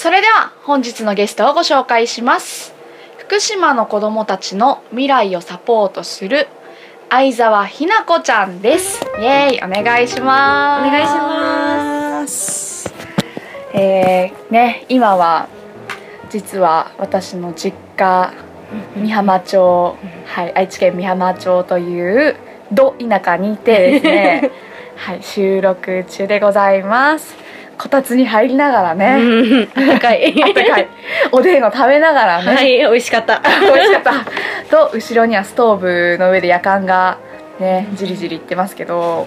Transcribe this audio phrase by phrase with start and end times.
[0.00, 2.72] それでは本日のゲストをご紹介します。
[3.18, 6.48] 福島の子どもたちの未来をサポートする
[7.10, 9.04] 相沢ひな子ちゃんです。
[9.20, 10.88] イエーイお願いします。
[10.88, 12.94] お願いします。
[13.74, 15.50] えー、ね今は
[16.30, 18.32] 実は私の実家
[18.96, 22.36] 美浜町、はい、愛知県美浜町という
[22.72, 24.50] ど田舎にいてですね。
[24.96, 27.49] はい収録中でございます
[27.80, 29.66] こたつに入りながらね、うん。
[29.68, 30.34] 高い。
[30.52, 30.88] かい。
[31.32, 33.40] おでんを食べながらね、はい美味しかった。
[33.40, 34.12] 美味しかった。
[34.70, 37.16] と後ろにはストーブの上で夜間が
[37.58, 39.24] ねじりじりいってますけど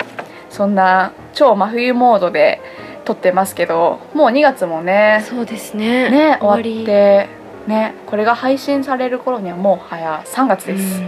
[0.51, 2.61] そんな超真冬モードで
[3.05, 6.11] 撮ってますけどもう2月もねそうですね。
[6.11, 7.27] ね終わって
[7.65, 11.01] ねこれが配信される頃にはもう早3月うんです、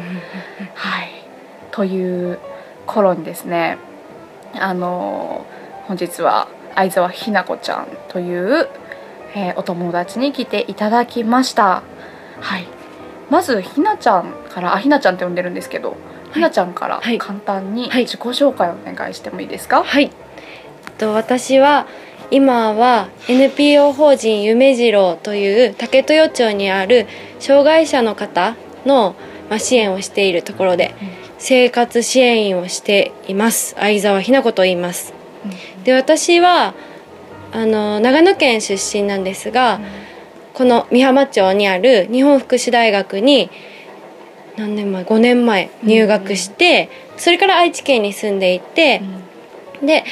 [0.73, 1.11] はい。
[1.69, 2.39] という
[2.87, 3.77] 頃にですね
[4.59, 5.45] あの
[5.87, 8.69] 本日は相沢ひな子ちゃんという、
[9.33, 11.83] えーお友達に来ていただきました。
[12.39, 12.67] はい。
[13.29, 15.97] まずひなちゃんからあひなちゃんって呼んでるんですけど、
[16.33, 17.17] ひなちゃんからはい。
[17.17, 18.03] 簡単にはい。
[18.03, 20.03] 自己紹介をお願いしてもいいですか、はい。
[20.03, 21.87] えっと私は
[22.31, 27.07] 今は NPO 法人夢次郎という竹豊町にある
[27.39, 29.15] 障害者の方の、
[29.49, 30.95] まあ、支援をしているところで
[31.37, 33.75] 生活支援員をしています。
[33.77, 35.13] 相沢ひな子と言います
[35.85, 36.73] で私は
[37.53, 39.79] あの長野県出身なんですが、
[40.53, 43.49] この美浜町にある日本福祉大学に
[44.57, 49.01] 何年前？5年前入学して、それから愛知県に住んでいて、
[49.81, 50.03] で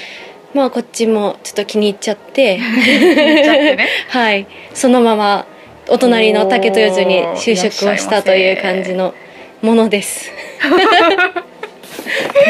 [0.54, 2.60] まあこっちもちょっと気に入っちゃって。
[2.60, 3.88] 言っちゃってね。
[4.10, 4.46] はい。
[4.76, 5.48] そのまま
[5.90, 9.16] お隣の竹豊町に就職をしたという感じの
[9.64, 10.32] ものです。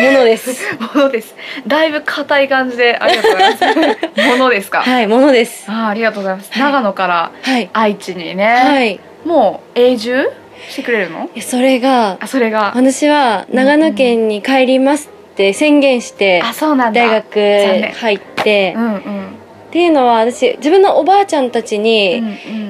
[0.01, 0.75] ものです。
[0.95, 1.35] ものです。
[1.67, 4.21] だいぶ硬い感じでありがとうございます。
[4.27, 5.65] ものですか、はい、ものです。
[5.67, 6.63] あーありがとうございます、はい。
[6.63, 7.69] 長野からはい。
[7.73, 8.93] 愛知にね、はい。
[8.95, 10.29] いもう永住
[10.69, 11.29] してくれるの？
[11.35, 12.73] やそれがあそれが？
[12.75, 17.01] 私は長野県に帰りますって宣言してあそうなんだ。
[17.01, 17.91] 大学念。
[17.93, 19.37] 入って、っうんうん。
[19.71, 22.21] ていうのは私自分のおばあちゃんたちに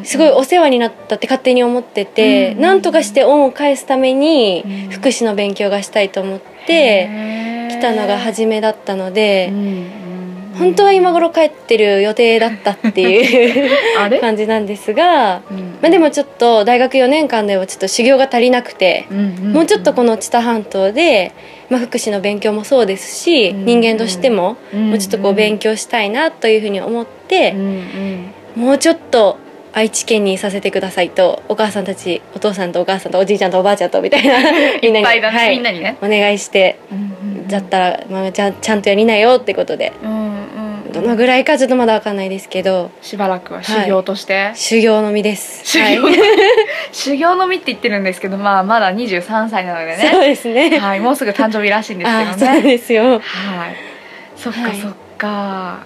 [0.05, 2.61] すごいお世話になったって勝手に思ってて、うん。
[2.61, 4.89] なんとかして恩を返すためにうん。
[4.89, 10.03] 福祉の勉強がしたいと思ってへー来たのが初めだったので、うんうん
[10.57, 13.71] 本当は今頃帰ってる予定だったっていう
[14.21, 21.31] 感じなんですが、うんまあ、でもちょっと大学4年間ではちょっと修行が足りなくて、うんうんもうちょっとこの知多半島で、
[21.69, 24.89] まあ、福祉の勉強もそうですし、うん人間としてもうん。
[24.89, 27.59] もうちょっとこう勉強したいなというふうに思ってうん、
[28.57, 28.63] うん。
[28.63, 29.37] もうちょっと
[29.73, 34.37] 愛知県にさせてくださいとお母さんたちお父さんとお母さんとおじいちゃんとおばあちゃんとみたいな
[34.81, 37.01] みんなにいっぱいだね、はいみんなにね、お願いしてうんう
[37.41, 39.91] んだったら、まあ、ちゃんちゃんとやりなよってことで。
[40.03, 40.63] うんうん
[40.93, 42.91] どのぐらいかちょっとまだわかんないですけど。
[43.01, 45.65] しばらくは修行として、修行のみです。
[45.65, 46.15] 修行、はい。
[46.91, 50.77] 修行のみ って言ってるんですけどまあまだ23歳なのでそうねですね。
[50.77, 50.99] はい。
[50.99, 53.13] もうすぐ誕生日らしいんですけどあそうねですよ。
[53.13, 53.21] はい。
[54.35, 54.97] そっかはいそっか、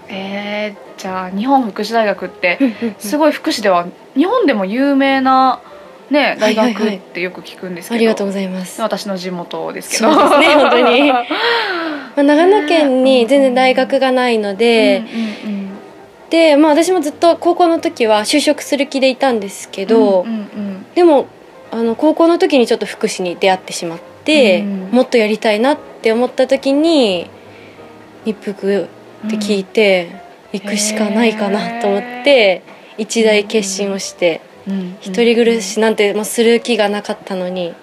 [0.09, 2.59] えー、じゃあ日本福祉大学って
[3.00, 5.62] すごい福祉では日本でも有名な
[6.09, 6.88] ね大学はいはい。
[6.88, 10.14] はいってよく聞くんですけど、ありがとうございます、ま私の地元ですけど。
[10.14, 11.12] そうですね本当に。
[12.18, 15.03] あ、長野県に全然大学がないので、
[15.46, 15.68] うんうん
[16.30, 21.28] で、まあ、私もずっと高校の時は就職する気でいたんですけど、うんうんでも
[21.69, 24.90] あの高校の時にちょっと福祉に出会ってしまって、うん。
[24.92, 27.30] もっとやりたいなって思った時に
[28.25, 28.88] 日服
[29.25, 30.10] って聞いて、
[30.54, 32.64] 行くしかないかなと思って
[32.98, 34.98] 一大決心をして、うん。
[35.02, 37.74] 一人暮らしなんてもうする気がなかったのに、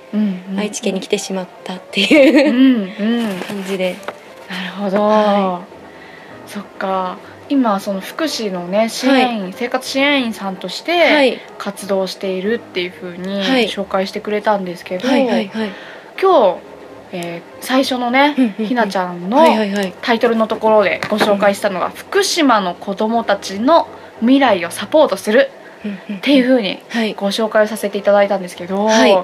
[0.57, 2.89] 愛知県に来てしまったっていう
[3.47, 3.97] 感じで。
[4.49, 5.63] なるほど、は
[6.47, 7.19] そっか。
[7.51, 11.39] 今その福祉のね支援員、生活支援員さんとしはてい。
[11.59, 13.69] 活動しているっていうふうにはい。
[13.69, 15.71] 紹介してくれたんですけど、はいはいはい。
[16.21, 16.59] 今日、
[17.13, 18.67] えー最初のねうんうんうん。
[18.67, 19.95] ひなちゃんのはいはいはい。
[20.03, 23.89] タイトルのところでご紹介したのが「福島の子どもたちの
[24.21, 25.51] 未来をサポートする」
[26.19, 27.15] っていうふうにはい。
[27.15, 29.17] ご紹介をさせていただいたんですけど、はい。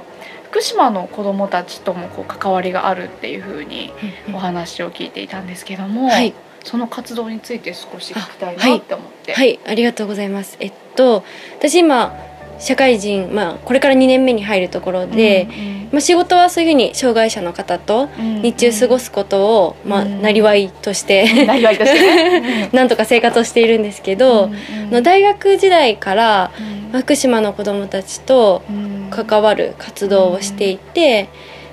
[0.51, 3.93] 福島の子どもたちともこう関わりがあるっていうふうに
[4.35, 6.35] お話を聞いていたんですけども、はい。
[6.65, 9.33] その活動について少し聞きたいなって思って。
[9.33, 9.61] はい。
[9.67, 10.57] ありがとうございます。
[10.61, 11.25] えっと
[11.59, 12.17] 私今
[12.59, 15.49] 社会人、まあ、これから2年目に入るところで、
[15.93, 18.09] まあ、仕事はそういうふうに障害者の方と
[18.43, 24.51] 日中過ごすことを、まあ、なりわいとしてなりわいとして なんとか生活をしているんですけど、
[24.91, 26.51] の大学時代から、
[26.93, 28.63] まあ福島の子どもたちと
[29.11, 31.29] 関わる活動をしていて、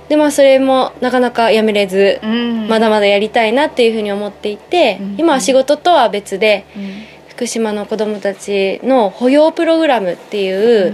[0.09, 2.19] でまあそれもなかなかやめれず、
[2.67, 6.65] まだまだやりたいなっていうふうに思っていて、うん今は仕事とは別で
[7.29, 10.93] 福島の子どもたちの保養プログラムっていう、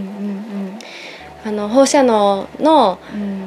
[1.46, 3.00] あの放射能の、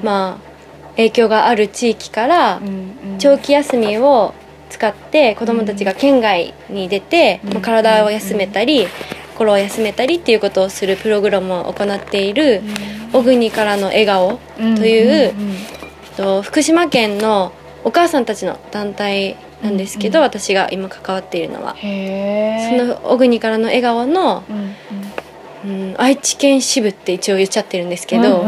[0.03, 2.61] まあ、影響がある地域から
[3.19, 4.35] 長期休みを
[4.69, 8.87] 使って子どもたちが県外に出て、体を休めたり、
[9.33, 12.63] 心を休めたりっていうことをするプログラムを行っている
[13.13, 15.35] 「小国からの笑顔」という
[16.17, 17.53] と福島県の
[17.85, 20.25] お母さんたちの団体なんですけど、うん。
[20.25, 21.77] 私が今関わっているのは。
[21.79, 24.75] その小国からの笑顔の、うん、
[25.97, 28.45] 愛知県支部って一応言っちゃってるんですけど、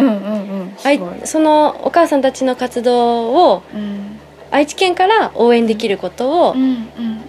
[1.24, 3.62] そのお母さんたちの活動を
[4.50, 6.56] 愛知県から応援できることを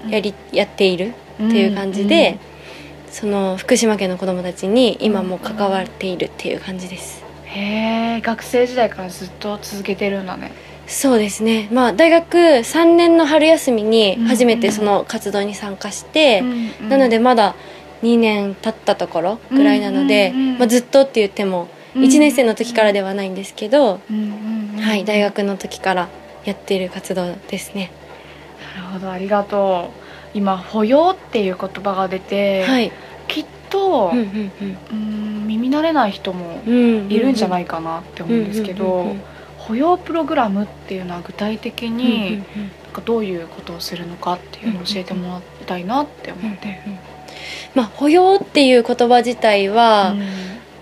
[0.10, 2.40] やりやっているっていう感じで、
[3.10, 7.24] その福島県の子どもたちに今も関わっているっていう感じです。
[7.46, 10.52] へえ学生時代からずっと続けてるんだね。
[10.88, 16.42] そうですね、まあ、大学3年の春休みに初めてその活動に参加して、
[16.82, 17.56] なのでまだ
[18.04, 24.00] 2年経ったところぐらいなので、うんうんうんまあ、ずっとって言っても1年生の時からではないんですけど、は
[24.82, 26.10] はい、大学の時から
[26.46, 27.92] やっている活動ですね。
[28.76, 30.00] なるほどありがとう。
[30.34, 32.92] 今「保養」っていう言葉が出て、はい、
[33.28, 34.52] きっと、うんうん
[34.92, 35.48] うん。
[35.50, 39.16] 耳慣れない人もうんうん、いるんじゃないかかなって思うんですけど
[39.58, 42.46] 保養プログラムっていうのは具体的になん
[42.94, 46.82] かどういうことをするのかっていうのを教えてもらいたいなって思って。
[47.76, 50.16] まあ、保養っていう言葉自体は、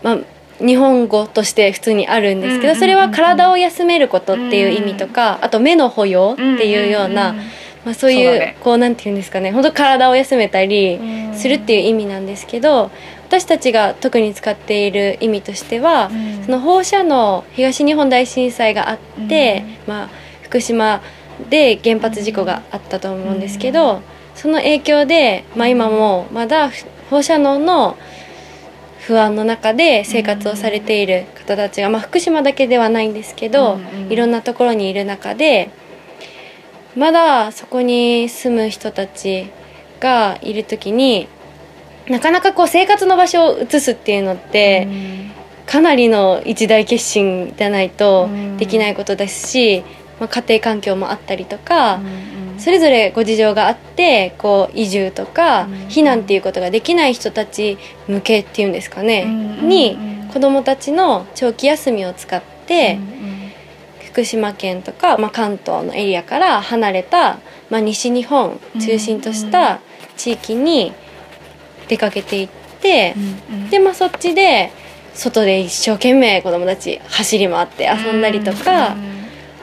[0.03, 0.19] まあ、
[0.59, 7.35] 日本語として普通にあるんですけど、それは体を休めることっていう意味とか、あと目の保養っていうような、
[7.85, 9.51] まあ、そういうこうなんていうんですかね。
[9.51, 10.99] 本当体を休めたり
[11.33, 12.91] するっていう意味なんですけど
[13.27, 16.09] 私たちが特に使っている意味としては、
[16.45, 18.97] その放射能東日本大震災があっ
[19.27, 20.09] て、まあ、
[20.43, 21.01] 福島
[21.49, 24.01] で原発事故があったと思うんですけど、
[24.37, 26.71] その影響で、まあ、今もまだ
[27.09, 27.97] 放射能の
[28.99, 33.79] 不安の中で生活をされている方たちが、まあ、福島だけではないんですけど、
[34.09, 35.69] いろんなところにいる中で
[36.95, 39.49] まだそこに住む人たち
[39.99, 41.27] がいる時に
[42.09, 44.87] なかなかこう生活の場所を移すっていうのって、
[45.65, 49.83] かなりの一大決心じゃないとできないことですし、
[50.19, 51.99] まあ、家庭環境もあったりとか、
[52.57, 55.73] それぞれご事情があってこう移住とかうん。
[55.87, 57.77] 避難っていうことができない人たち
[58.07, 59.97] 向けっていうんですかね、うんに
[60.33, 62.99] 子どもたちの長期休みを使って、
[64.11, 67.39] 福島県とか、まあ、関東のエリアから離れた、
[67.69, 69.79] まあ、西日本中心とした
[70.15, 70.93] 地域に
[71.87, 72.49] 出かけていっ
[72.81, 73.15] て、
[73.71, 74.71] で、まあ、そっちで
[75.13, 78.95] 外で一生懸命子どもたち走り回って遊んだりとか、あ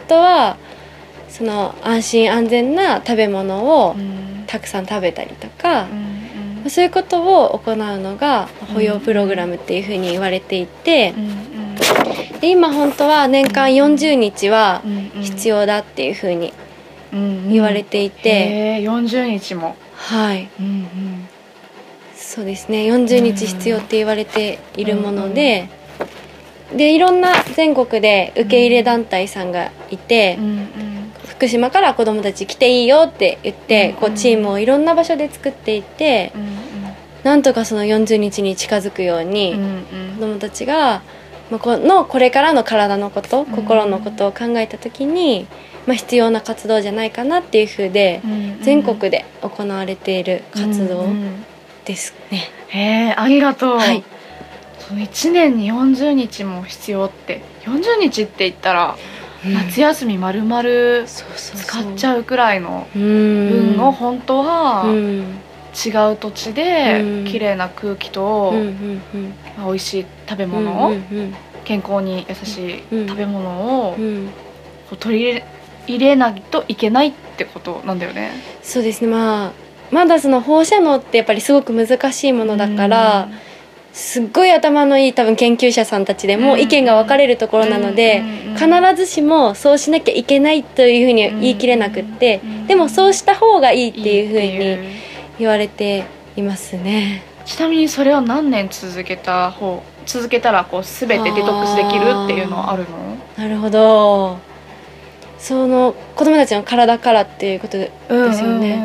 [0.08, 0.56] とは
[1.34, 3.96] その安心安全な食べ物を
[4.46, 5.88] たくさん食べたりとか、
[6.68, 11.12] そういうことを行うのが保養プログラムっていうふうに言われていて、
[12.40, 14.80] で今本当は年間40日は
[15.22, 16.52] 必要だっていうふうに
[17.50, 19.74] 言われていて、へえ40日も。
[19.96, 20.48] はい。
[22.14, 22.86] そうですね。
[22.92, 25.68] 40日必要って言われているもので、
[26.76, 30.38] でいろんな全国で受け入れ団体さんがいて、
[31.36, 36.32] 福島から子どもたち来ていいよって言って、うんこうチームをいろんな場所で作っていて、
[37.22, 39.54] なんとかその40日に近づくように、
[40.16, 41.02] 子どもたちが、
[41.50, 45.46] まあ、このこれからの体のこと、心のことを考えた時に、
[45.86, 48.20] まあ、必要な活動じゃないかなっていうふうで、
[48.62, 51.06] 全国で行われている活動
[51.84, 52.50] ですね。
[52.68, 54.04] へえありがとう、はい。
[54.78, 57.40] その1年に40日も必要って。
[57.64, 58.96] 40日って言ったら
[59.44, 60.62] 夏休み丸々
[61.06, 65.40] 使っちゃうくらいの分分を本当はうん。
[65.74, 67.24] 違う土地でうん。
[67.24, 68.52] 綺麗な空気と
[69.58, 71.34] 美味しい食べ物、うんうん
[71.64, 73.08] 健康に優しいうん。
[73.08, 73.96] 食べ物を
[75.00, 75.44] 取り入れ
[75.86, 78.32] 入れないといけないってことなんだよね。
[78.62, 79.08] そうですね。
[79.08, 79.52] まあ
[79.90, 83.28] まだその放射能ってやっぱりすごく難しいものだから、
[83.94, 88.22] すっごい頭のいい多分研究者さんたちでもうん意見が分かれるところなので、
[88.56, 94.98] 必ずしもそうしなきゃいけないというふうに言い切れなくって、うんでもそうした方がいいっていうふうに
[95.38, 96.04] 言われて
[96.36, 97.22] いますね。
[97.44, 103.16] ちなみにそれを何年続けた方続けたらこう全てデトックスできるっていうのはあるの？
[103.36, 104.38] なるほど。
[105.38, 108.76] その子供たちの体からっていうことでですよね、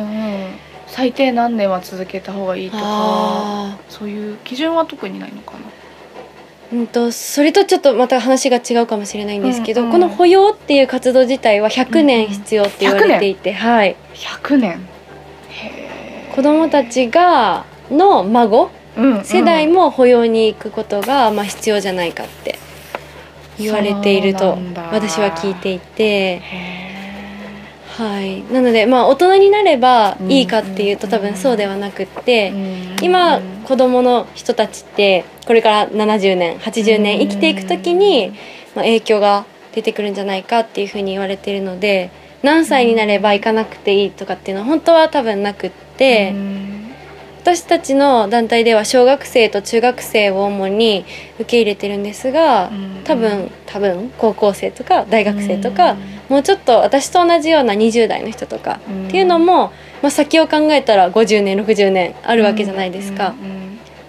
[0.90, 5.60] 最低何年は続けた方がいいとかあそういう基準は特にないのかな。
[5.60, 5.62] ー
[6.72, 13.96] うんとそれとちょっとまた話が違うかもしれないんですけど、うんうんこの保養っていう活動自体は100年必要って言われていて、はい。
[14.14, 14.88] 100年？
[15.50, 18.70] へ子供たちがの孫？
[18.98, 19.24] え、うんうん。
[19.24, 22.60] 世代も保養に行くことが、まあ、必要じゃないかって
[23.58, 24.58] 言われていると
[24.92, 26.79] 私は聞いていて、へ
[28.00, 31.12] はい、なのでまあ大人になればいいかっていうとうん。
[31.12, 38.30] 多分そうではなくって、え今子供の人たちってこれから70年80年生きていく時に、
[38.74, 46.34] まあ、影響が出てくるんじゃないかっていうふうに言われているので何歳になれば行かなくていいとかっていうのは本当は多分なくって。
[47.42, 51.06] 私たちの団体では小学生と中学生を主に
[51.36, 52.70] 受け入れてるんですが
[53.06, 55.96] 多分多分高校生とか大学生とか
[56.28, 63.34] もうちょっと私と同じような20代の人とかっていうのも、まあ、先を考えたら50年60年あるわけじゃないですか。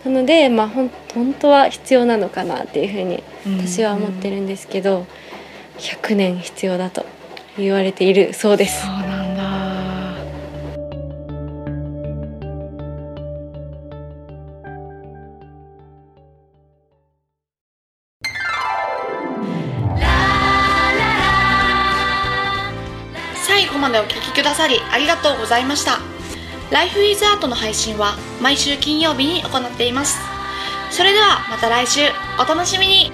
[0.05, 3.23] なので、まあ、ほん本当は必要なのかなっていうふうに
[3.63, 5.07] 私は思ってるんですけど
[5.79, 7.05] 100年必要だと
[7.59, 8.87] 言われているそうです
[24.41, 25.99] くださりありがとうございました
[26.73, 30.19] 「Life is Art」の配信は毎週金曜日に行っています。
[30.91, 32.01] それではまた来週。
[32.39, 33.13] お楽しみに。